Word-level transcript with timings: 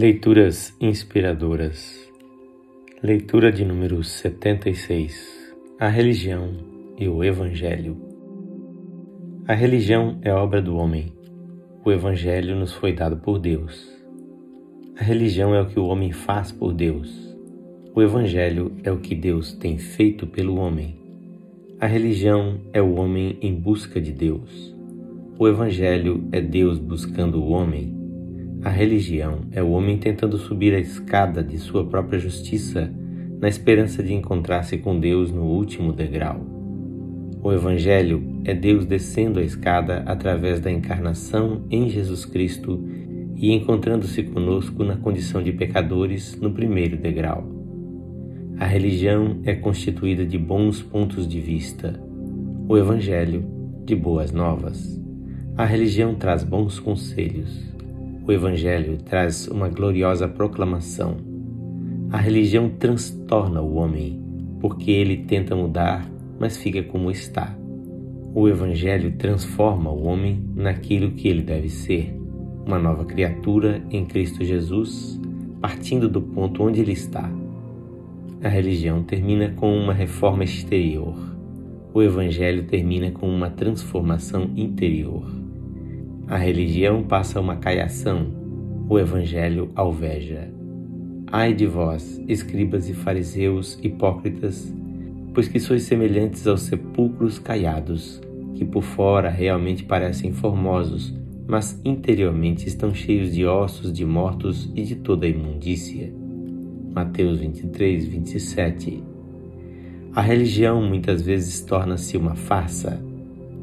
Leituras 0.00 0.74
inspiradoras. 0.80 2.10
Leitura 3.02 3.52
de 3.52 3.66
número 3.66 4.02
76. 4.02 5.52
A 5.78 5.88
religião 5.88 6.54
e 6.98 7.06
o 7.06 7.22
evangelho. 7.22 7.98
A 9.46 9.52
religião 9.52 10.18
é 10.22 10.32
obra 10.32 10.62
do 10.62 10.74
homem. 10.74 11.12
O 11.84 11.92
evangelho 11.92 12.56
nos 12.56 12.72
foi 12.72 12.94
dado 12.94 13.18
por 13.18 13.38
Deus. 13.38 13.94
A 14.98 15.04
religião 15.04 15.54
é 15.54 15.60
o 15.60 15.66
que 15.66 15.78
o 15.78 15.84
homem 15.84 16.12
faz 16.12 16.50
por 16.50 16.72
Deus. 16.72 17.36
O 17.94 18.00
evangelho 18.00 18.72
é 18.82 18.90
o 18.90 19.00
que 19.00 19.14
Deus 19.14 19.52
tem 19.52 19.76
feito 19.76 20.26
pelo 20.26 20.56
homem. 20.56 20.98
A 21.78 21.86
religião 21.86 22.58
é 22.72 22.80
o 22.80 22.94
homem 22.94 23.36
em 23.42 23.54
busca 23.54 24.00
de 24.00 24.12
Deus. 24.12 24.74
O 25.38 25.46
evangelho 25.46 26.26
é 26.32 26.40
Deus 26.40 26.78
buscando 26.78 27.38
o 27.42 27.50
homem 27.50 27.99
a 28.62 28.68
religião 28.68 29.40
é 29.52 29.62
o 29.62 29.70
homem 29.70 29.96
tentando 29.96 30.36
subir 30.36 30.74
a 30.74 30.78
escada 30.78 31.42
de 31.42 31.56
sua 31.56 31.86
própria 31.86 32.18
justiça 32.18 32.92
na 33.40 33.48
esperança 33.48 34.02
de 34.02 34.12
encontrar-se 34.12 34.76
com 34.76 35.00
Deus 35.00 35.32
no 35.32 35.44
último 35.44 35.94
degrau. 35.94 36.44
O 37.42 37.50
Evangelho 37.52 38.22
é 38.44 38.54
Deus 38.54 38.84
descendo 38.84 39.38
a 39.38 39.42
escada 39.42 40.02
através 40.04 40.60
da 40.60 40.70
encarnação 40.70 41.62
em 41.70 41.88
Jesus 41.88 42.26
Cristo 42.26 42.86
e 43.34 43.50
encontrando-se 43.50 44.24
conosco 44.24 44.84
na 44.84 44.96
condição 44.96 45.42
de 45.42 45.52
pecadores 45.52 46.36
no 46.36 46.50
primeiro 46.50 46.98
degrau. 46.98 47.48
A 48.58 48.66
religião 48.66 49.38
é 49.44 49.54
constituída 49.54 50.26
de 50.26 50.36
bons 50.36 50.82
pontos 50.82 51.26
de 51.26 51.40
vista, 51.40 51.98
o 52.68 52.76
Evangelho 52.76 53.42
de 53.86 53.96
boas 53.96 54.32
novas. 54.32 55.00
A 55.56 55.64
religião 55.64 56.14
traz 56.14 56.44
bons 56.44 56.78
conselhos, 56.78 57.70
o 58.30 58.32
Evangelho 58.32 58.96
traz 58.98 59.48
uma 59.48 59.68
gloriosa 59.68 60.28
proclamação. 60.28 61.16
A 62.12 62.16
religião 62.16 62.68
transtorna 62.68 63.60
o 63.60 63.74
homem, 63.74 64.22
porque 64.60 64.92
ele 64.92 65.16
tenta 65.24 65.56
mudar, 65.56 66.08
mas 66.38 66.56
fica 66.56 66.80
como 66.80 67.10
está. 67.10 67.52
O 68.32 68.48
Evangelho 68.48 69.16
transforma 69.18 69.90
o 69.90 70.04
homem 70.04 70.48
naquilo 70.54 71.10
que 71.10 71.26
ele 71.26 71.42
deve 71.42 71.68
ser, 71.68 72.16
uma 72.64 72.78
nova 72.78 73.04
criatura 73.04 73.82
em 73.90 74.04
Cristo 74.04 74.44
Jesus, 74.44 75.20
partindo 75.60 76.08
do 76.08 76.22
ponto 76.22 76.62
onde 76.62 76.80
ele 76.82 76.92
está. 76.92 77.28
A 78.44 78.48
religião 78.48 79.02
termina 79.02 79.48
com 79.56 79.76
uma 79.76 79.92
reforma 79.92 80.44
exterior. 80.44 81.16
O 81.92 82.00
Evangelho 82.00 82.62
termina 82.62 83.10
com 83.10 83.28
uma 83.28 83.50
transformação 83.50 84.52
interior. 84.54 85.49
A 86.30 86.36
religião 86.36 87.02
passa 87.02 87.40
uma 87.40 87.56
caiação, 87.56 88.28
o 88.88 89.00
evangelho 89.00 89.72
alveja. 89.74 90.48
Ai 91.26 91.52
de 91.52 91.66
vós, 91.66 92.22
escribas 92.28 92.88
e 92.88 92.94
fariseus 92.94 93.76
hipócritas, 93.82 94.72
pois 95.34 95.48
que 95.48 95.58
sois 95.58 95.82
semelhantes 95.82 96.46
aos 96.46 96.60
sepulcros 96.60 97.40
caiados, 97.40 98.20
que 98.54 98.64
por 98.64 98.84
fora 98.84 99.28
realmente 99.28 99.82
parecem 99.82 100.32
formosos, 100.32 101.12
mas 101.48 101.80
interiormente 101.84 102.68
estão 102.68 102.94
cheios 102.94 103.34
de 103.34 103.44
ossos 103.44 103.92
de 103.92 104.06
mortos 104.06 104.70
e 104.76 104.84
de 104.84 104.94
toda 104.94 105.26
imundícia. 105.26 106.14
Mateus 106.94 107.40
23, 107.40 108.06
27 108.06 109.02
A 110.14 110.20
religião 110.20 110.80
muitas 110.80 111.22
vezes 111.22 111.60
torna-se 111.60 112.16
uma 112.16 112.36
farsa. 112.36 113.02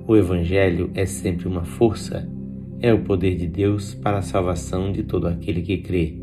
O 0.06 0.18
Evangelho 0.18 0.92
é 0.94 1.06
sempre 1.06 1.48
uma 1.48 1.64
força 1.64 2.36
é 2.80 2.94
o 2.94 3.00
poder 3.00 3.36
de 3.36 3.48
Deus 3.48 3.96
para 3.96 4.20
a 4.20 4.22
salvação 4.22 4.92
de 4.92 5.04
todo 5.04 5.28
aquele 5.28 5.62
que 5.62 5.78
crê. 5.78 6.14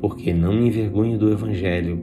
Porque 0.00 0.32
não 0.32 0.52
me 0.52 0.66
envergonho 0.66 1.16
do 1.16 1.30
Evangelho, 1.30 2.02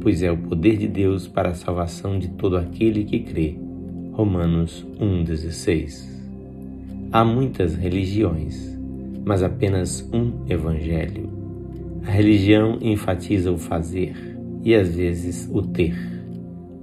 pois 0.00 0.22
é 0.22 0.30
o 0.30 0.36
poder 0.36 0.76
de 0.76 0.88
Deus 0.88 1.28
para 1.28 1.50
a 1.50 1.54
salvação 1.54 2.18
de 2.18 2.28
todo 2.30 2.56
aquele 2.56 3.04
que 3.04 3.20
crê. 3.20 3.56
Romanos 4.12 4.84
1,16 5.00 6.16
Há 7.12 7.24
muitas 7.24 7.76
religiões, 7.76 8.76
mas 9.24 9.42
apenas 9.42 10.08
um 10.12 10.44
Evangelho. 10.48 11.30
A 12.04 12.10
religião 12.10 12.78
enfatiza 12.80 13.52
o 13.52 13.58
fazer 13.58 14.14
e 14.64 14.74
às 14.74 14.94
vezes 14.96 15.48
o 15.52 15.62
ter. 15.62 15.96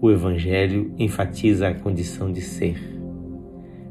O 0.02 0.10
Evangelho 0.10 0.94
enfatiza 0.98 1.68
a 1.68 1.74
condição 1.74 2.32
de 2.32 2.42
ser. 2.42 2.78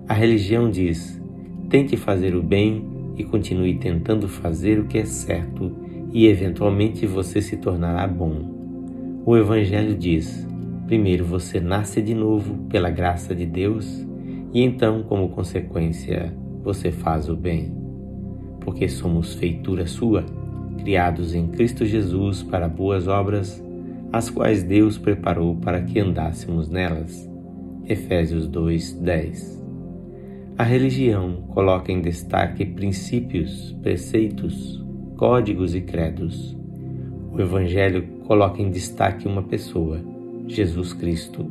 A 0.09 0.15
religião 0.15 0.71
diz: 0.71 1.22
Tente 1.69 1.97
fazer 1.97 2.35
o 2.35 2.43
bem 2.43 2.85
e 3.17 3.25
continue 3.25 3.75
tentando 3.75 4.29
fazer 4.29 4.79
o 4.79 4.87
que 4.87 4.99
é 4.99 5.05
certo, 5.05 5.73
e 6.13 6.27
eventualmente 6.27 7.07
você 7.07 7.41
se 7.41 7.57
tornará 7.57 8.07
bom. 8.07 9.23
O 9.25 9.37
Evangelho 9.37 9.97
diz: 9.97 10.47
primeiro 10.87 11.25
você 11.25 11.61
nasce 11.61 12.03
de 12.03 12.15
novo 12.15 12.55
pela 12.69 12.91
graça 12.91 13.35
de 13.35 13.47
Deus, 13.47 14.07
e 14.53 14.63
então, 14.63 15.03
como 15.03 15.31
consequência, 15.31 16.35
você 16.63 16.91
faz 16.91 17.29
o 17.29 17.37
bem. 17.37 17.73
Porque 18.61 18.89
somos 18.89 19.35
feitura 19.35 19.87
sua, 19.87 20.25
criados 20.79 21.35
em 21.35 21.47
Cristo 21.49 21.87
Jesus 21.87 22.43
para 22.43 22.69
boas 22.69 23.09
obras, 23.09 23.63
as 24.13 24.29
quais 24.29 24.63
Deus 24.63 24.99
preparou 24.99 25.57
para 25.57 25.81
que 25.81 25.99
andássemos 25.99 26.69
nelas. 26.69 27.29
Efésios 27.89 28.47
2, 28.47 28.93
10 28.95 29.62
a 30.59 30.65
religião 30.65 31.45
coloca 31.49 31.91
em 31.91 32.03
destaque 32.03 32.67
princípios, 32.67 33.73
preceitos, 33.83 34.85
códigos 35.17 35.75
e 35.75 35.81
credos. 35.81 36.55
O 37.33 37.41
Evangelho 37.41 38.07
coloca 38.27 38.61
em 38.61 38.71
destaque 38.71 39.27
uma 39.27 39.43
pessoa, 39.43 40.01
Jesus 40.47 40.93
Cristo. 40.93 41.51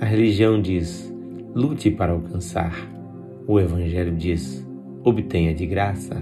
A 0.00 0.04
religião 0.04 0.60
diz: 0.60 1.14
lute 1.54 1.92
para 1.92 2.12
alcançar. 2.12 2.74
O 3.46 3.60
Evangelho 3.60 4.16
diz: 4.16 4.66
obtenha 5.04 5.54
de 5.54 5.64
graça. 5.64 6.20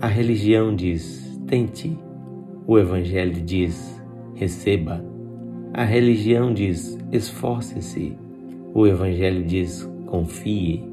A 0.00 0.06
religião 0.06 0.74
diz: 0.74 1.38
tente. 1.46 1.98
O 2.66 2.78
Evangelho 2.78 3.42
diz: 3.42 4.02
receba. 4.34 5.04
A 5.74 5.84
religião 5.84 6.54
diz: 6.54 6.98
esforce-se. 7.12 8.16
O 8.72 8.86
Evangelho 8.86 9.44
diz: 9.44 9.88
confie. 10.06 10.89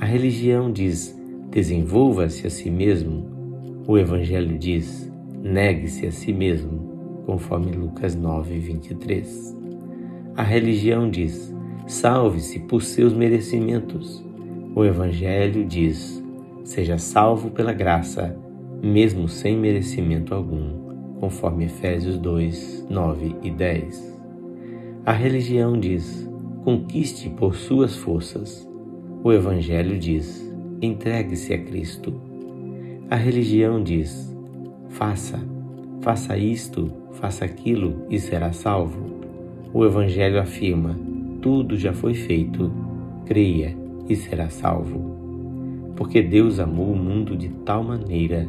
A 0.00 0.04
religião 0.04 0.70
diz: 0.70 1.18
desenvolva-se 1.50 2.46
a 2.46 2.50
si 2.50 2.70
mesmo. 2.70 3.26
O 3.84 3.98
Evangelho 3.98 4.56
diz: 4.56 5.10
negue-se 5.42 6.06
a 6.06 6.12
si 6.12 6.32
mesmo, 6.32 7.24
conforme 7.26 7.72
Lucas 7.72 8.14
9, 8.14 8.58
23. 8.60 9.56
A 10.36 10.42
religião 10.44 11.10
diz: 11.10 11.52
salve-se 11.88 12.60
por 12.60 12.80
seus 12.80 13.12
merecimentos. 13.12 14.24
O 14.72 14.84
Evangelho 14.84 15.64
diz: 15.64 16.22
seja 16.62 16.96
salvo 16.96 17.50
pela 17.50 17.72
graça, 17.72 18.38
mesmo 18.80 19.26
sem 19.26 19.58
merecimento 19.58 20.32
algum, 20.32 21.18
conforme 21.18 21.64
Efésios 21.64 22.18
2, 22.18 22.86
9 22.88 23.34
e 23.42 23.50
10. 23.50 24.20
A 25.04 25.12
religião 25.12 25.76
diz: 25.76 26.30
conquiste 26.62 27.28
por 27.30 27.56
suas 27.56 27.96
forças. 27.96 28.67
O 29.22 29.32
Evangelho 29.32 29.98
diz: 29.98 30.48
entregue-se 30.80 31.52
a 31.52 31.58
Cristo. 31.58 32.14
A 33.10 33.16
religião 33.16 33.82
diz: 33.82 34.32
faça, 34.90 35.40
faça 36.00 36.36
isto, 36.36 36.92
faça 37.14 37.44
aquilo 37.44 38.06
e 38.08 38.20
será 38.20 38.52
salvo. 38.52 39.18
O 39.74 39.84
Evangelho 39.84 40.40
afirma: 40.40 40.96
tudo 41.42 41.76
já 41.76 41.92
foi 41.92 42.14
feito, 42.14 42.72
creia 43.26 43.76
e 44.08 44.14
será 44.14 44.48
salvo. 44.50 45.16
Porque 45.96 46.22
Deus 46.22 46.60
amou 46.60 46.92
o 46.92 46.96
mundo 46.96 47.36
de 47.36 47.48
tal 47.48 47.82
maneira 47.82 48.46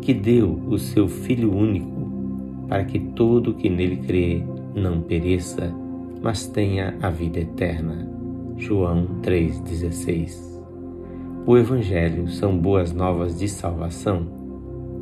que 0.00 0.14
deu 0.14 0.58
o 0.66 0.78
seu 0.78 1.08
Filho 1.08 1.54
único, 1.54 2.66
para 2.68 2.86
que 2.86 2.98
todo 2.98 3.52
que 3.52 3.68
nele 3.68 3.98
crê 3.98 4.42
não 4.74 5.02
pereça, 5.02 5.74
mas 6.22 6.46
tenha 6.46 6.96
a 7.02 7.10
vida 7.10 7.40
eterna. 7.40 8.15
João 8.58 9.20
3,16 9.20 10.62
O 11.46 11.58
Evangelho 11.58 12.26
são 12.26 12.56
boas 12.56 12.90
novas 12.90 13.38
de 13.38 13.46
salvação. 13.48 14.26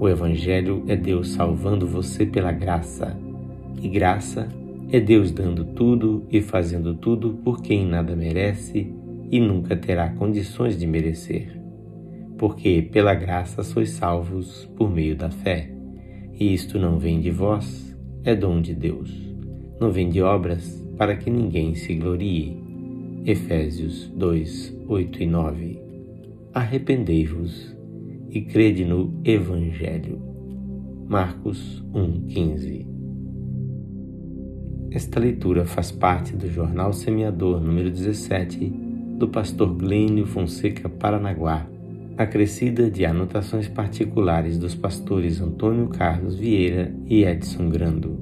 O 0.01 0.09
Evangelho 0.09 0.83
é 0.89 0.97
Deus 0.97 1.29
salvando 1.31 1.87
você 1.87 2.27
pela 2.27 2.51
graça, 2.51 3.17
e 3.81 3.89
graça 3.89 4.49
é 4.91 4.99
Deus 4.99 5.31
dando 5.31 5.65
tudo 5.67 6.25
e 6.33 6.43
fazendo 6.43 6.95
tudo 6.95 7.35
por 7.45 7.63
quem 7.63 7.87
nada 7.87 8.17
merece 8.17 8.93
e 9.31 9.39
nunca 9.39 9.77
terá 9.77 10.09
condições 10.09 10.77
de 10.77 10.85
merecer. 10.85 11.57
Porque 12.37 12.83
pela 12.83 13.15
graça 13.15 13.63
sois 13.63 13.91
salvos 13.91 14.69
por 14.77 14.91
meio 14.91 15.15
da 15.15 15.31
fé. 15.31 15.71
E 16.39 16.53
isto 16.53 16.77
não 16.77 16.99
vem 16.99 17.21
de 17.21 17.31
vós, 17.31 17.97
é 18.25 18.35
dom 18.35 18.61
de 18.61 18.75
Deus. 18.75 19.13
Não 19.81 19.93
vem 19.93 20.11
de 20.11 20.21
obras 20.21 20.85
para 20.99 21.17
que 21.17 21.31
ninguém 21.31 21.77
se 21.77 21.95
glorie 21.95 22.64
Efésios 23.27 24.13
2, 24.15 24.85
8 24.87 25.23
e 25.23 25.27
9. 25.27 25.83
Arrependei-vos 26.53 27.75
e 28.29 28.43
crede 28.43 28.85
no 28.85 29.19
Evangelho. 29.25 30.21
Marcos 31.09 31.83
1,15 31.95 32.87
Esta 34.91 35.19
leitura 35.19 35.65
faz 35.65 35.91
parte 35.91 36.37
do 36.37 36.51
Jornal 36.51 36.93
Semeador 36.93 37.63
número 37.63 37.91
17 37.91 38.67
do 39.17 39.27
pastor 39.29 39.75
Glênio 39.75 40.27
Fonseca 40.27 40.91
Paranaguá, 40.91 41.67
acrescida 42.19 42.91
de 42.91 43.07
anotações 43.07 43.69
particulares 43.69 44.59
dos 44.59 44.75
pastores 44.75 45.41
Antônio 45.41 45.89
Carlos 45.89 46.37
Vieira 46.37 46.95
e 47.07 47.25
Edson 47.25 47.71
Grando. 47.71 48.19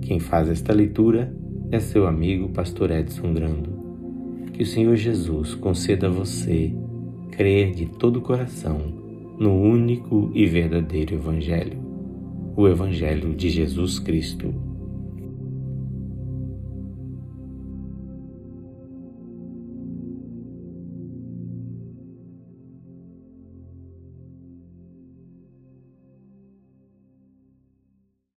Quem 0.00 0.18
faz 0.18 0.48
esta 0.48 0.72
leitura 0.72 1.30
é 1.70 1.78
seu 1.78 2.06
amigo 2.06 2.48
pastor 2.48 2.90
Edson 2.90 3.34
Grando. 3.34 3.71
Que 4.52 4.62
o 4.62 4.66
Senhor 4.66 4.96
Jesus 4.96 5.54
conceda 5.54 6.08
a 6.08 6.10
você 6.10 6.72
crer 7.30 7.72
de 7.72 7.86
todo 7.86 8.18
o 8.18 8.22
coração 8.22 8.80
no 9.38 9.54
único 9.54 10.30
e 10.34 10.46
verdadeiro 10.46 11.14
Evangelho, 11.14 11.78
o 12.54 12.68
Evangelho 12.68 13.34
de 13.34 13.48
Jesus 13.48 13.98
Cristo 13.98 14.54